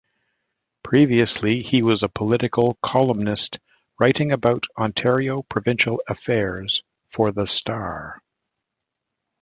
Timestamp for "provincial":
5.43-6.01